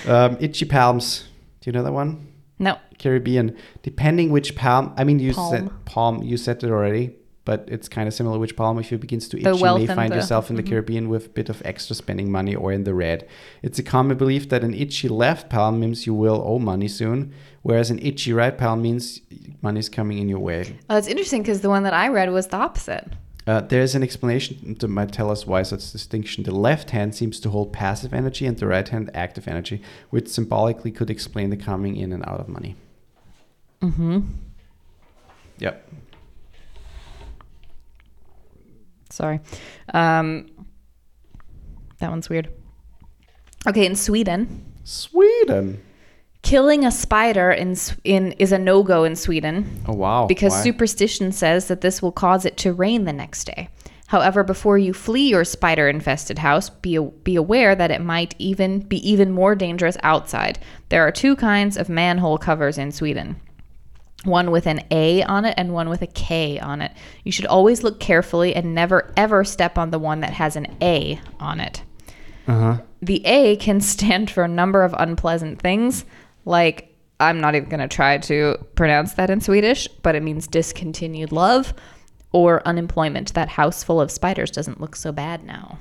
[0.07, 1.24] um, itchy palms.
[1.61, 2.33] Do you know that one?
[2.59, 2.79] no.
[2.98, 3.55] Caribbean.
[3.83, 4.94] Depending which palm.
[4.96, 5.50] I mean, you Palm.
[5.50, 6.22] said palm.
[6.22, 8.38] You said it already, but it's kind of similar.
[8.38, 8.79] Which palm?
[8.79, 10.68] If it begins to itch, you may find the- yourself in the Mhm.
[10.70, 13.29] Caribbean with a bit of extra spending money or in the red.
[13.62, 17.35] It's a common belief that an itchy left palm means you will owe money soon,
[17.61, 19.20] whereas an itchy right palm means
[19.61, 20.79] money's coming in your way.
[20.88, 23.07] Oh, it's interesting because the one that I read was the opposite.
[23.46, 26.42] Uh, there's an explanation that might tell us why such distinction.
[26.42, 29.80] The left hand seems to hold passive energy and the right hand active energy,
[30.11, 32.74] which symbolically could explain the coming in and out of money.
[33.82, 34.20] Mm-hmm.
[35.59, 35.88] Yep.
[39.11, 39.40] Sorry.
[39.94, 40.50] Um,
[42.00, 42.52] that one's weird.
[43.66, 45.82] Okay, in Sweden, Sweden.
[46.46, 50.26] Killing a spider in in is a no go in Sweden Oh wow.
[50.26, 50.62] because Why?
[50.62, 53.68] superstition says that this will cause it to rain the next day.
[54.06, 58.78] However, before you flee your spider infested house, be, be aware that it might even
[58.78, 60.61] be even more dangerous outside.
[60.90, 63.35] There are two kinds of manhole covers in Sweden.
[64.22, 66.92] One with an A on it and one with a K on it.
[67.24, 70.68] You should always look carefully and never ever step on the one that has an
[70.80, 71.82] A on it.
[72.46, 72.78] Uh-huh.
[73.02, 76.04] The A can stand for a number of unpleasant things,
[76.46, 80.46] like I'm not even going to try to pronounce that in Swedish, but it means
[80.46, 81.74] discontinued love
[82.32, 83.35] or unemployment.
[83.35, 85.78] That house full of spiders doesn't look so bad now.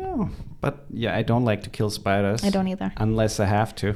[0.00, 2.42] Oh, but yeah, I don't like to kill spiders.
[2.44, 2.92] I don't either.
[2.96, 3.94] Unless I have to.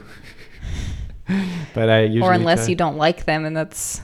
[1.74, 4.02] but I usually or unless try- you don't like them, and that's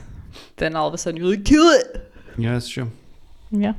[0.57, 2.11] then all of a sudden you're like, kill it.
[2.37, 2.89] Yeah, that's true.
[3.51, 3.73] Yeah.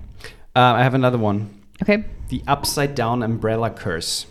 [0.54, 1.62] Uh, I have another one.
[1.82, 2.04] Okay.
[2.28, 4.26] The upside down umbrella curse.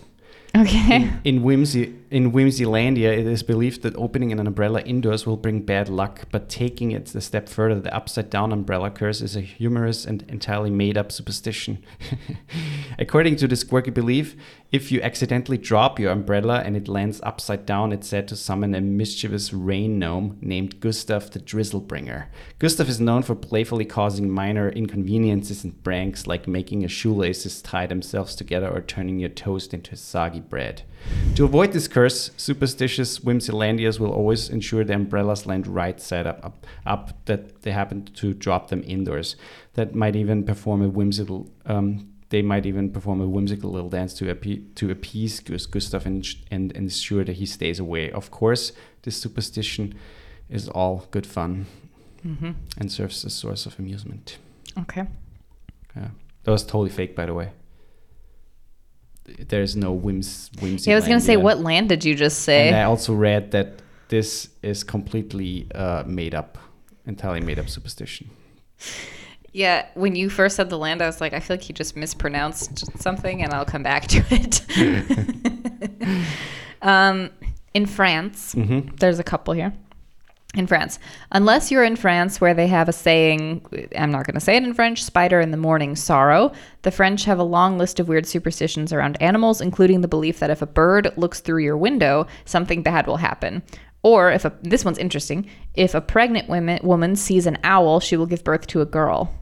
[0.56, 1.12] Okay.
[1.26, 5.88] In Whimsy in Whimsylandia, it is believed that opening an umbrella indoors will bring bad
[5.88, 10.04] luck, but taking it a step further, the upside down umbrella curse is a humorous
[10.04, 11.82] and entirely made up superstition.
[13.00, 14.36] According to this quirky belief,
[14.74, 18.76] if you accidentally drop your umbrella and it lands upside down, it's said to summon
[18.76, 22.26] a mischievous rain gnome named Gustav the Drizzlebringer.
[22.60, 27.86] Gustav is known for playfully causing minor inconveniences and pranks like making your shoelaces tie
[27.86, 30.84] themselves together or turning your toast into soggy bread.
[31.36, 36.44] To avoid this curse, superstitious Whimsylandias will always ensure the umbrellas land right side up,
[36.44, 39.36] up, up that they happen to drop them indoors.
[39.74, 41.50] That might even perform a whimsical.
[41.66, 46.06] Um, they might even perform a whimsical little dance to appe- to appease Gus- Gustav
[46.06, 48.12] and, and ensure that he stays away.
[48.12, 48.72] Of course,
[49.04, 49.96] this superstition
[50.50, 51.66] is all good fun
[52.26, 52.52] Mm-hmm.
[52.78, 54.38] and serves as a source of amusement.
[54.78, 55.08] Okay.
[55.96, 56.10] Yeah.
[56.44, 57.50] That was totally fake, by the way.
[59.48, 60.90] There's no whims, whimsy.
[60.90, 61.40] Yeah, I was gonna say, yeah.
[61.44, 62.68] what land did you just say?
[62.68, 66.58] And I also read that this is completely uh, made up,
[67.06, 68.30] entirely made up superstition.
[69.54, 71.96] Yeah, when you first said the land, I was like, I feel like you just
[71.98, 74.62] mispronounced something, and I'll come back to it.
[76.82, 77.30] um,
[77.74, 78.96] in France, Mm-hmm.
[78.98, 79.74] there's a couple here.
[80.54, 81.00] In France,
[81.32, 84.64] unless you're in France where they have a saying, I'm not going to say it
[84.64, 86.52] in French, spider in the morning, sorrow.
[86.82, 90.50] The French have a long list of weird superstitions around animals, including the belief that
[90.50, 93.64] if a bird looks through your window, something bad will happen.
[94.04, 98.18] Or if a, this one's interesting, if a pregnant woman, woman sees an owl, she
[98.18, 99.34] will give birth to a girl.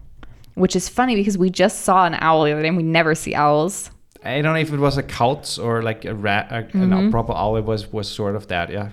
[0.54, 3.16] Which is funny because we just saw an owl the other day and we never
[3.16, 3.90] see owls.
[4.24, 7.08] I don't know if it was a cout or like a rat, a, Mm-hmm.
[7.08, 7.56] a proper owl.
[7.56, 8.90] It was was sort of that, yeah.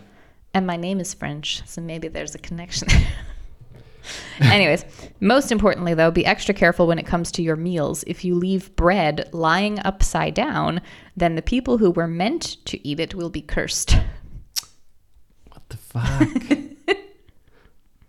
[0.57, 2.89] And my name is French, so maybe there's a connection.
[4.41, 4.87] Anyways,
[5.21, 8.05] most importantly, though, be extra careful when it comes to your meals.
[8.07, 10.81] If you leave bread lying upside down,
[11.15, 13.99] then the people who were meant to eat it will be cursed.
[15.51, 16.23] What the fuck?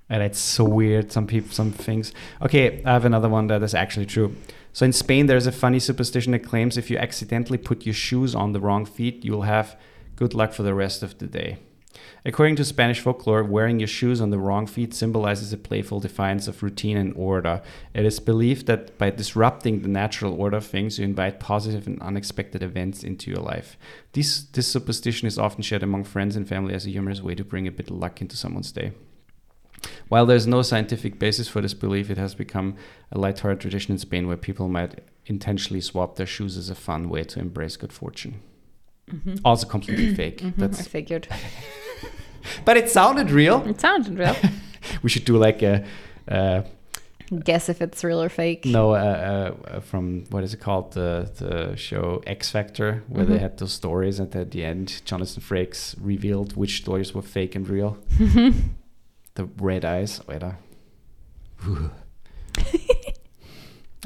[0.10, 1.12] and it's so weird.
[1.12, 2.14] Some people, some things.
[2.42, 4.38] Okay, I have another one that is actually true.
[4.72, 8.34] So in Spain, there's a funny superstition that claims if you accidentally put your shoes
[8.34, 9.78] on the wrong feet, you will have
[10.16, 11.58] good luck for the rest of the day.
[12.26, 16.48] According to Spanish folklore, wearing your shoes on the wrong feet symbolizes a playful defiance
[16.48, 17.62] of routine and order.
[17.94, 22.02] It is believed that by disrupting the natural order of things, you invite positive and
[22.02, 23.78] unexpected events into your life.
[24.14, 27.44] This, this superstition is often shared among friends and family as a humorous way to
[27.44, 28.92] bring a bit of luck into someone's day.
[30.08, 32.76] While there's no scientific basis for this belief, it has become
[33.12, 37.10] a lighthearted tradition in Spain where people might intentionally swap their shoes as a fun
[37.10, 38.42] way to embrace good fortune.
[39.12, 39.36] Mm-hmm.
[39.46, 40.42] Also completely fake.
[40.42, 41.28] Mm-hmm, I That's figured.
[42.66, 43.66] but it sounded real.
[43.68, 44.36] It sounded real.
[45.04, 45.84] We should do like a
[46.32, 46.62] uh,
[47.44, 48.64] Guess if it's real or fake.
[48.66, 53.26] no uh, uh, uh, from what is it called the the show X Factor where
[53.26, 53.42] they Mhm.
[53.42, 57.68] had those stories and at the end Jonathan Frakes revealed which stories were fake and
[57.68, 57.98] real.
[59.36, 60.58] the red eyes, Alter.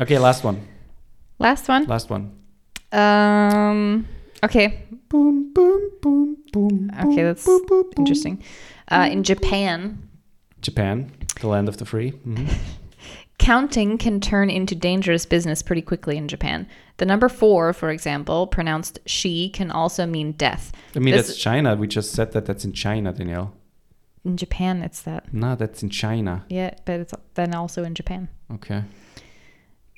[0.02, 0.68] okay, last one.
[1.40, 1.86] Last one.
[1.86, 2.32] Last one.
[2.92, 4.08] Um.
[4.44, 4.86] Okay.
[5.10, 6.92] Boom, boom, boom, boom.
[7.06, 7.94] Okay, that's boom, boom, boom.
[7.98, 8.42] Interesting.
[8.90, 10.08] Uh, in Japan,
[10.62, 12.12] Japan, the land of the free.
[12.26, 12.54] Mhm.
[13.38, 16.68] counting can turn into dangerous business pretty quickly in Japan.
[16.98, 20.72] The number four, for example, pronounced she, can also mean death.
[20.96, 21.76] I mean, This- that's China.
[21.76, 23.54] We just said that that's in China, Danielle.
[24.24, 25.34] In Japan, it's that.
[25.34, 26.46] No, that's in China.
[26.50, 28.28] Yeah, but it's then also in Japan.
[28.54, 28.84] Okay.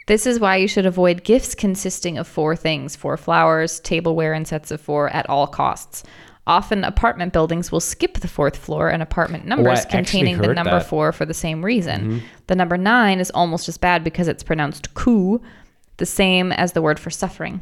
[0.08, 4.48] This is why you should avoid gifts consisting of four things four flowers, tableware, and
[4.48, 6.04] sets of four at all costs.
[6.46, 10.72] Often, apartment buildings will skip the fourth floor and apartment numbers actually containing the number
[10.80, 10.86] that.
[10.88, 12.02] four for the same reason.
[12.20, 12.22] Mhm.
[12.48, 15.42] The number nine is almost as bad because it's pronounced ku,
[15.98, 17.62] the same as the word for suffering.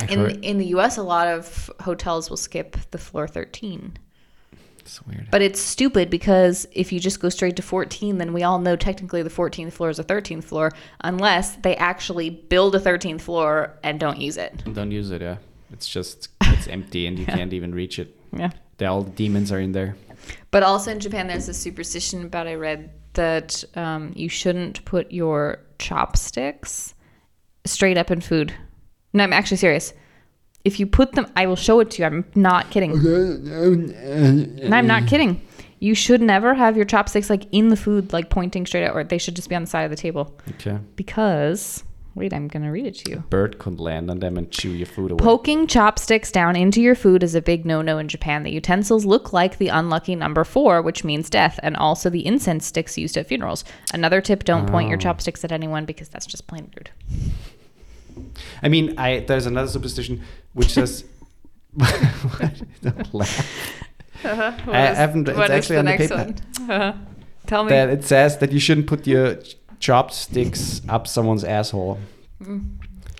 [0.00, 0.44] I In, heard.
[0.44, 3.92] in the US, a lot of hotels will skip the floor 13.
[4.84, 5.28] It's weird.
[5.30, 8.76] But it's stupid because if you just go straight to 14, then we all know
[8.76, 13.78] technically the 14th floor is a 13th floor, unless they actually build a 13th floor
[13.82, 14.62] and don't use it.
[14.72, 15.22] Don't use it.
[15.22, 15.36] Yeah,
[15.72, 17.36] it's just it's empty and you Yeah.
[17.36, 18.14] can't even reach it.
[18.36, 18.50] Yeah.
[18.76, 19.96] The, all the demons are in there.
[20.50, 25.12] But also in Japan, there's a superstition about I read that um, you shouldn't put
[25.12, 26.94] your chopsticks
[27.64, 28.52] straight up in food.
[29.12, 29.92] No, I'm actually serious.
[30.64, 32.06] If you put them, I will show it to you.
[32.06, 32.92] I'm not kidding.
[32.92, 35.40] And I'm not kidding.
[35.80, 39.04] You should never have your chopsticks like in the food, like pointing straight out, or
[39.04, 40.34] they should just be on the side of the table.
[40.52, 40.78] Okay.
[40.96, 43.24] Because, wait, I'm going to read it to you.
[43.28, 45.18] Bird could land on them and chew your food away.
[45.22, 48.44] Poking chopsticks down into your food is a big no no in Japan.
[48.44, 52.64] The utensils look like the unlucky number four, which means death, and also the incense
[52.66, 53.64] sticks used at funerals.
[53.92, 55.00] Another tip don't point your Oh.
[55.02, 56.90] chopsticks at anyone because that's just plain rude.
[58.62, 60.22] I mean, I there's another superstition
[60.52, 61.04] which says.
[62.82, 63.72] Don't laugh.
[64.24, 64.28] I
[64.94, 66.94] haven't- it's actually on the paper.
[67.46, 67.68] Tell me.
[67.70, 69.38] That it says that you shouldn't put your
[69.80, 71.98] chopsticks up someone's asshole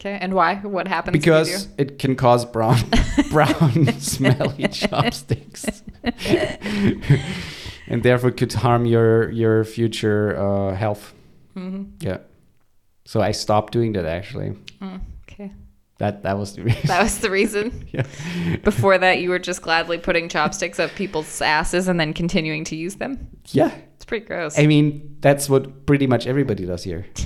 [0.01, 0.57] okay, and why?
[0.57, 1.13] What happens?
[1.13, 2.79] because it can cause brown,
[3.31, 5.83] brown, smelly chopsticks,
[7.87, 11.13] and therefore could harm your your future uh, health.
[11.57, 11.91] Mhm.
[12.01, 12.19] Yeah.
[13.05, 14.57] So I stopped doing that actually.
[14.85, 15.53] Mm, okay,
[15.99, 16.81] That that was the reason.
[16.87, 17.87] that was the reason.
[17.93, 18.07] yeah.
[18.63, 22.77] Before that, you were just gladly putting chopsticks up people's asses and then continuing to
[22.77, 23.29] use them.
[23.53, 23.71] Yeah.
[23.97, 24.59] It's pretty gross.
[24.59, 27.07] I mean, that's what pretty much everybody does here.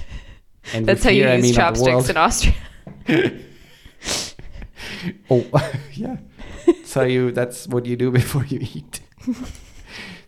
[0.74, 2.54] And That's how you here, I use mean chopsticks in Austria.
[5.30, 5.44] Oh,
[5.94, 6.16] yeah.
[6.84, 9.00] So you that's what you do before you eat.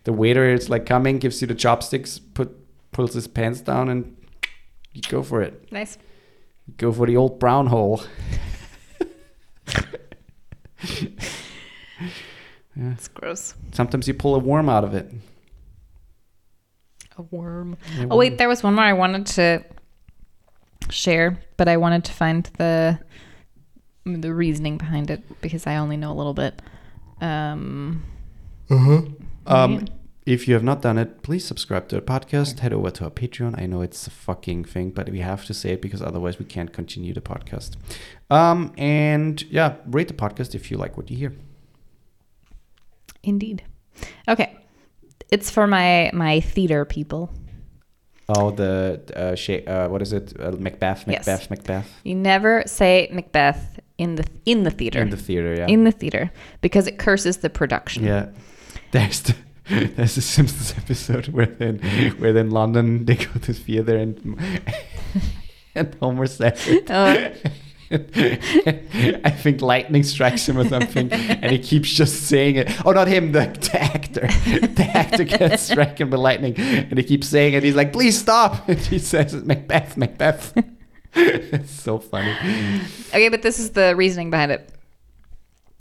[0.03, 2.49] the waiter is like coming, gives you the chopsticks, put
[2.91, 4.15] pulls his pants down, and
[4.93, 5.71] you go for it.
[5.71, 5.97] Nice.
[6.77, 8.03] Go for the old brown hole.
[12.75, 12.93] yeah.
[12.93, 13.53] It's gross.
[13.71, 15.11] Sometimes you pull a worm out of it.
[17.17, 17.77] A worm.
[17.99, 19.63] A Oh wait, there was one more I wanted to
[20.89, 22.99] share, but I wanted to find the
[24.05, 26.59] the reasoning behind it because I only know a little bit.
[27.19, 28.03] Um,
[28.69, 29.79] Um, Yeah.
[30.25, 32.59] If you have not done it, please subscribe to our podcast.
[32.59, 33.59] Head over to our Patreon.
[33.59, 36.45] I know it's a fucking thing, but we have to say it because otherwise we
[36.45, 37.75] can't continue the podcast.
[38.29, 41.33] Um, and yeah, rate the podcast if you like what you hear.
[43.23, 43.63] indeed.
[44.27, 44.57] Okay,
[45.31, 47.31] it's for my my theater people.
[48.29, 50.33] Oh, the uh, sh- uh what is it?
[50.39, 51.27] Uh, Macbeth, Yes.
[51.27, 51.99] Macbeth, Macbeth.
[52.03, 55.01] You never say Macbeth in the in the theater.
[55.01, 55.67] In the theater, yeah.
[55.67, 56.31] in the theater
[56.61, 58.03] because it curses the production.
[58.03, 58.27] yeah.
[58.91, 59.35] There's the
[59.95, 61.79] there's a Simpsons episode where then
[62.17, 64.37] where then London they go to theater and
[65.75, 66.67] and Homer says.
[66.89, 67.33] Uh,
[67.93, 72.85] I think lightning strikes him or something, and he keeps just saying it.
[72.85, 74.27] Oh, not him, the, the actor.
[74.27, 77.63] The actor gets stricken by lightning, and he keeps saying it.
[77.63, 80.53] He's like, "Please stop!" And he says, "Macbeth, Macbeth."
[81.15, 82.33] it's so funny.
[83.09, 84.69] okay, but this is the reasoning behind it.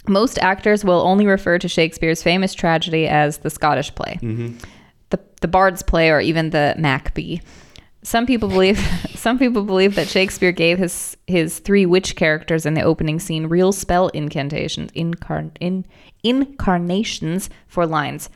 [0.08, 4.56] Most actors will only refer to Shakespeare's famous tragedy as the Scottish play, mm-hmm.
[5.10, 7.42] the the Bard's play, or even the Macbee.
[8.02, 8.78] Some people believe
[9.14, 13.46] some people believe that Shakespeare gave his his three witch characters in the opening scene
[13.46, 15.84] real spell incantations incarn, in,
[16.22, 18.30] incarnations for lines.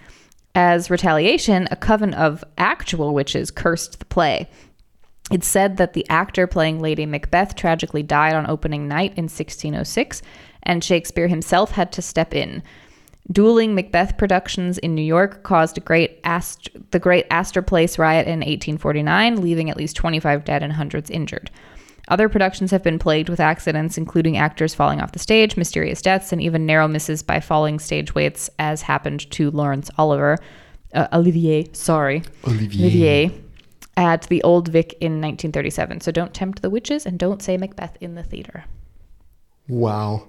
[0.54, 4.48] As retaliation, a coven of actual witches cursed the play.
[5.30, 10.22] It's said that the actor playing Lady Macbeth tragically died on opening night in 1606,
[10.64, 12.62] and Shakespeare himself had to step in.
[13.32, 18.26] Dueling Macbeth productions in New York caused a great Ast- the Great Astor Place riot
[18.26, 21.50] in 1849, leaving at least 25 dead and hundreds injured.
[22.08, 26.32] Other productions have been plagued with accidents, including actors falling off the stage, mysterious deaths,
[26.32, 30.36] and even narrow misses by falling stage weights, as happened to Laurence Oliver,
[30.92, 33.32] uh, Olivier, sorry, Olivier,
[33.96, 36.00] at the Old Vic in 1937.
[36.00, 38.64] So don't tempt the witches and don't say Macbeth in the theater.
[39.66, 40.28] Wow.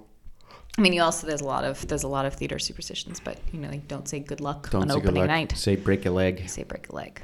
[0.78, 3.38] I mean, you also there's a lot of there's a lot of theater superstitions, but
[3.52, 5.28] you know, like don't say good luck Don't on say good opening luck.
[5.28, 5.52] night.
[5.56, 6.48] Say break a leg.
[6.48, 7.22] Say break a leg.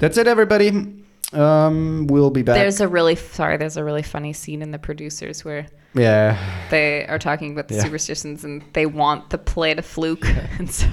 [0.00, 1.04] That's it, everybody.
[1.32, 2.56] Um, we'll be back.
[2.56, 3.56] There's a really sorry.
[3.56, 6.36] There's a really funny scene in The Producers where yeah.
[6.70, 7.84] they are talking about the Yeah.
[7.84, 10.26] superstitions and they want the play to fluke,
[10.58, 10.88] and so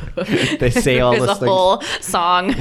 [0.60, 1.50] They say all there's those a things.
[1.50, 2.56] whole song.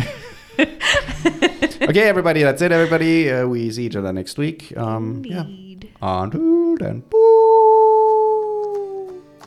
[0.59, 2.43] okay, everybody.
[2.43, 3.31] That's it, everybody.
[3.31, 4.77] Uh, we see each other next week.
[4.77, 5.43] Um, yeah.
[5.43, 5.93] Indeed.
[6.01, 7.05] And.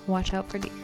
[0.07, 0.80] Watch out for deer.